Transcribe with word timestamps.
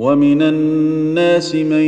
ومن 0.00 0.42
الناس 0.42 1.54
من 1.54 1.84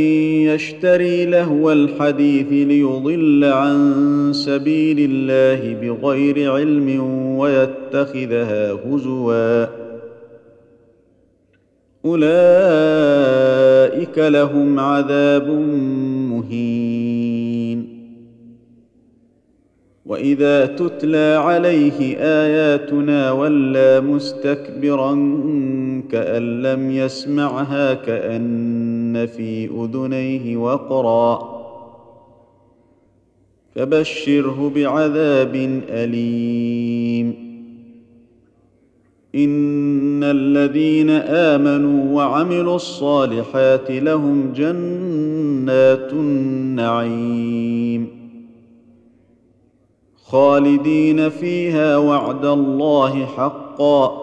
يشتري 0.53 1.25
لهو 1.25 1.71
الحديث 1.71 2.67
ليضل 2.67 3.43
عن 3.43 4.31
سبيل 4.33 4.97
الله 5.11 5.73
بغير 5.81 6.51
علم 6.51 6.99
ويتخذها 7.37 8.71
هزوا. 8.71 9.65
أولئك 12.05 12.27
لهم 14.17 14.79
عذاب 14.79 15.47
مهين. 16.29 17.93
وإذا 20.05 20.65
تتلى 20.65 21.39
عليه 21.43 22.17
آياتنا 22.17 23.31
ولى 23.31 24.01
مستكبرا 24.01 25.13
كأن 26.11 26.61
لم 26.61 26.91
يسمعها 26.91 27.93
كأن 27.93 29.27
في 29.35 29.65
أذنيه 29.65 30.57
وقرا. 30.57 31.53
فبشره 33.75 34.71
بعذاب 34.75 35.81
أليم. 35.89 37.53
إن 39.35 40.23
الذين 40.23 41.09
آمنوا 41.09 42.15
وعملوا 42.15 42.75
الصالحات 42.75 43.91
لهم 43.91 44.53
جنات 44.53 46.13
النعيم. 46.13 48.07
خالدين 50.25 51.29
فيها 51.29 51.97
وعد 51.97 52.45
الله 52.45 53.25
حقا. 53.25 54.22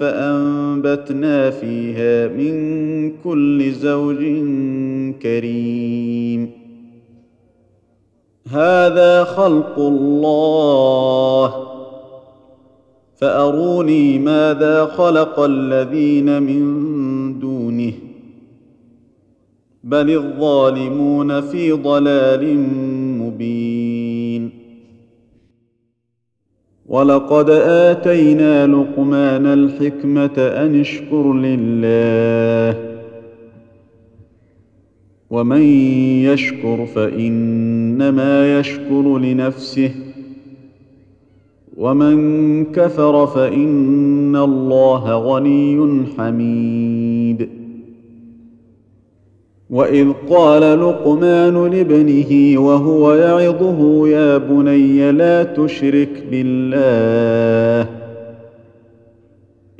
فأنبتنا 0.00 1.50
فيها 1.50 2.28
من 2.28 3.12
كل 3.24 3.72
زوج 3.72 4.16
كريم. 5.22 6.50
هذا 8.50 9.24
خلق 9.24 9.78
الله. 9.78 11.66
فأروني 13.16 14.18
ماذا 14.18 14.84
خلق 14.84 15.40
الذين 15.40 16.42
من 16.42 17.38
دونه. 17.38 17.92
بل 19.84 20.10
الظالمون 20.10 21.40
في 21.40 21.72
ضلال 21.72 22.58
ولقد 26.88 27.50
اتينا 27.50 28.66
لقمان 28.66 29.46
الحكمه 29.46 30.38
ان 30.38 30.80
اشكر 30.80 31.32
لله 31.32 32.96
ومن 35.30 35.62
يشكر 36.22 36.86
فانما 36.86 38.58
يشكر 38.58 39.18
لنفسه 39.18 39.90
ومن 41.76 42.64
كفر 42.64 43.26
فان 43.26 44.36
الله 44.36 45.12
غني 45.14 46.04
حميد 46.18 47.15
واذ 49.70 50.12
قال 50.30 50.80
لقمان 50.80 51.66
لابنه 51.66 52.60
وهو 52.60 53.14
يعظه 53.14 54.08
يا 54.08 54.38
بني 54.38 55.12
لا 55.12 55.42
تشرك 55.42 56.24
بالله 56.30 57.90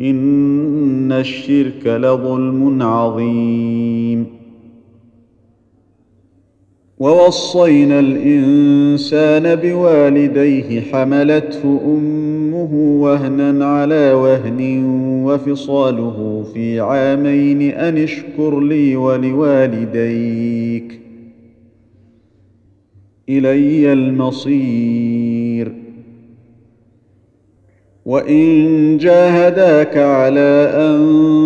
ان 0.01 1.13
الشرك 1.13 1.87
لظلم 1.87 2.83
عظيم 2.83 4.27
ووصينا 6.99 8.01
الإنسان 8.01 9.55
بوالديه 9.55 10.81
حملته 10.81 11.81
أمه 11.87 13.01
وهنا 13.03 13.67
على 13.67 14.13
وهن 14.13 14.85
وفصاله 15.25 16.45
في 16.55 16.81
عامين 16.81 17.63
أن 17.63 17.99
اشكر 17.99 18.61
لي 18.61 18.97
ولوالديك. 18.97 21.01
إلي 23.29 23.93
المصير. 23.93 25.73
وإن 28.07 28.99
جاهداك 28.99 29.97
على 29.97 30.71
أن 30.75 31.46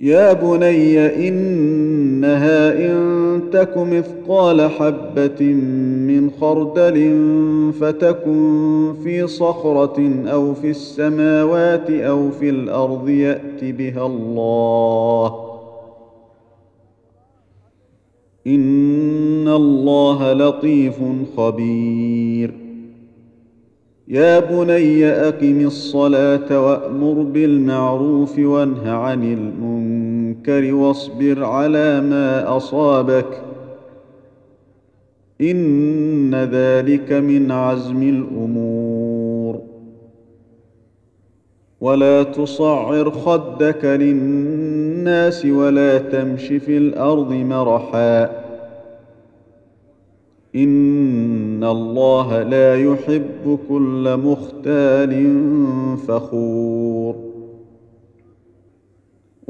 يا 0.00 0.32
بني 0.32 1.28
انها 1.28 2.86
ان 2.86 3.40
تك 3.52 3.76
مثقال 3.76 4.60
حبه 4.70 5.44
من 6.06 6.30
خردل 6.40 7.14
فتكن 7.80 8.92
في 9.04 9.26
صخره 9.26 10.10
أو 10.26 10.54
في 10.54 10.70
السماوات 10.70 11.90
أو 11.90 12.30
في 12.30 12.50
الأرض 12.50 13.08
يات 13.08 13.64
بها 13.64 14.06
الله 14.06 15.50
ان 18.46 19.48
الله 19.48 20.32
لطيف 20.32 20.94
خبير. 21.36 22.54
يا 24.08 24.40
بني 24.40 25.06
اقم 25.06 25.60
الصلاه 25.60 26.64
وامر 26.66 27.22
بالمعروف 27.22 28.38
وانه 28.38 28.90
عن 28.90 29.24
المنكر 29.24 29.79
واصبر 30.48 31.44
على 31.44 32.00
ما 32.00 32.56
أصابك. 32.56 33.42
إن 35.40 36.34
ذلك 36.34 37.12
من 37.12 37.50
عزم 37.50 38.02
الأمور. 38.02 39.60
ولا 41.80 42.22
تصعر 42.22 43.10
خدك 43.10 43.84
للناس 43.84 45.46
ولا 45.46 45.98
تمش 45.98 46.46
في 46.46 46.76
الأرض 46.76 47.32
مرحا. 47.32 48.24
إن 50.56 51.64
الله 51.64 52.42
لا 52.42 52.76
يحب 52.76 53.58
كل 53.68 54.16
مختال 54.24 55.36
فخور. 55.96 57.29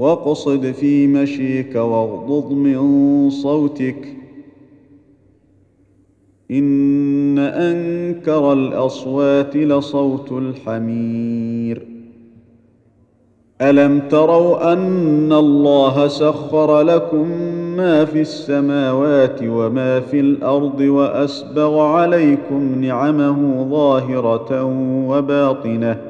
واقصد 0.01 0.71
في 0.71 1.07
مشيك 1.07 1.75
واغضض 1.77 2.53
من 2.53 2.81
صوتك. 3.31 4.17
إن 6.51 7.39
أنكر 7.39 8.53
الأصوات 8.53 9.57
لصوت 9.57 10.33
الحمير. 10.33 11.87
ألم 13.61 14.01
تروا 14.01 14.73
أن 14.73 15.33
الله 15.33 16.09
سخر 16.09 16.81
لكم 16.81 17.29
ما 17.77 18.05
في 18.05 18.21
السماوات 18.21 19.41
وما 19.43 20.01
في 20.01 20.21
الأرض 20.21 20.81
وأسبغ 20.81 21.79
عليكم 21.79 22.85
نعمه 22.85 23.69
ظاهرة 23.71 24.65
وباطنة 25.09 26.10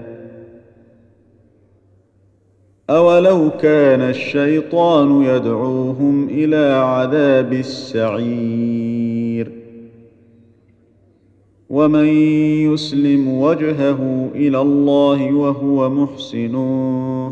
أولو 2.91 3.49
كان 3.49 4.01
الشيطان 4.01 5.23
يدعوهم 5.23 6.27
إلى 6.29 6.73
عذاب 6.73 7.53
السعير. 7.53 9.51
ومن 11.69 12.05
يسلم 12.73 13.41
وجهه 13.41 14.29
إلى 14.35 14.61
الله 14.61 15.33
وهو 15.33 15.89
محسن 15.89 16.55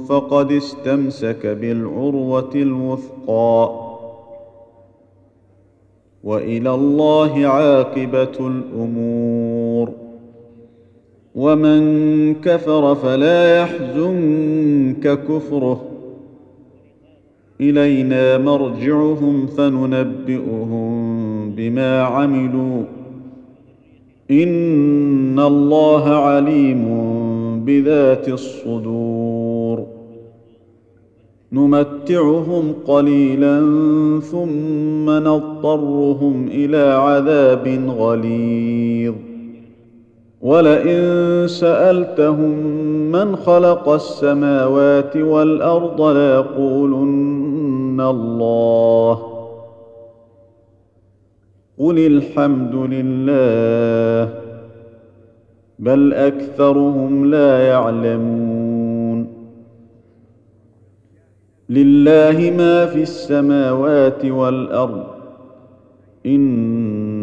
فقد 0.09 0.51
استمسك 0.51 1.47
بالعروة 1.47 2.51
الوثقى. 2.56 3.89
وإلى 6.23 6.73
الله 6.73 7.47
عاقبة 7.47 8.47
الأمور. 8.47 10.08
ومن 11.35 12.33
كفر 12.35 12.95
فلا 12.95 13.61
يحزنك 13.61 15.19
كفره. 15.27 15.81
إلينا 17.61 18.37
مرجعهم 18.37 19.45
فننبئهم 19.47 20.89
بما 21.51 22.01
عملوا. 22.01 22.83
إن 24.31 25.39
الله 25.39 26.09
عليم 26.09 26.85
بذات 27.65 28.29
الصدور. 28.29 29.85
نمتعهم 31.51 32.73
قليلا 32.87 33.59
ثم 34.19 35.09
نضطرهم 35.09 36.47
إلى 36.47 36.93
عذاب 36.93 37.93
غليظ. 37.97 39.28
ولئن 40.41 41.47
سألتهم 41.47 42.50
من 43.12 43.36
خلق 43.36 43.89
السماوات 43.89 45.18
والأرض 45.18 46.01
ليقولن 46.01 48.01
الله. 48.01 49.19
قل 51.80 52.00
الحمد 52.00 52.75
لله 52.75 54.33
بل 55.80 56.13
أكثرهم 56.13 57.25
لا 57.25 57.68
يعلمون. 57.68 59.27
لله 61.69 62.53
ما 62.57 62.85
في 62.85 63.01
السماوات 63.01 64.25
والأرض 64.25 65.03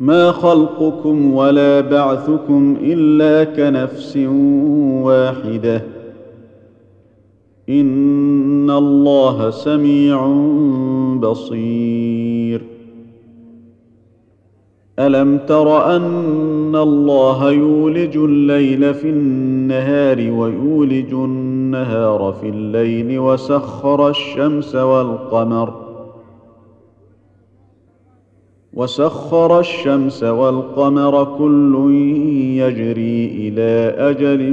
ما 0.00 0.32
خلقكم 0.32 1.34
ولا 1.34 1.80
بعثكم 1.80 2.76
إلا 2.80 3.44
كنفس 3.44 4.16
واحدة. 5.02 5.82
إن 7.68 8.70
الله 8.70 9.50
سميع 9.50 10.26
بصير. 11.20 12.62
ألم 14.98 15.38
تر 15.38 15.96
أن 15.96 16.76
الله 16.76 17.50
يولج 17.50 18.16
الليل 18.16 18.94
في 18.94 19.10
النهار 19.10 20.18
ويولج 20.18 21.12
النهار 21.12 22.34
في 22.40 22.48
الليل 22.48 23.18
وسخر 23.18 24.08
الشمس 24.08 24.74
والقمر 24.74 25.79
وسخر 28.74 29.60
الشمس 29.60 30.22
والقمر 30.22 31.24
كل 31.38 31.90
يجري 32.56 33.26
إلى 33.26 33.94
أجل 34.10 34.52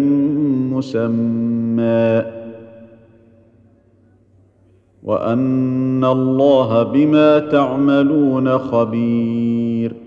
مسمى. 0.74 2.38
وأن 5.03 6.05
الله 6.05 6.83
بما 6.83 7.39
تعملون 7.39 8.57
خبير. 8.57 10.06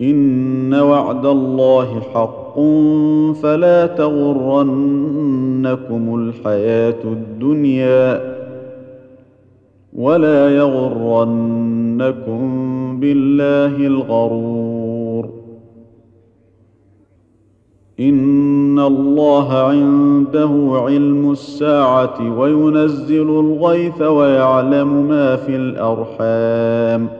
إن 0.00 0.74
وعد 0.74 1.26
الله 1.26 2.00
حق 2.14 2.60
فلا 3.42 3.86
تغرنكم 3.86 4.54
الحياة 6.14 7.04
الدنيا 7.04 8.36
ولا 9.92 10.56
يغرنكم 10.56 12.40
بالله 13.00 13.76
الغرور. 13.86 15.30
إن 18.00 18.78
الله 18.78 19.52
عنده 19.52 20.70
علم 20.72 21.30
الساعة 21.30 22.38
وينزل 22.38 23.30
الغيث 23.30 24.02
ويعلم 24.02 25.08
ما 25.08 25.36
في 25.36 25.56
الأرحام. 25.56 27.19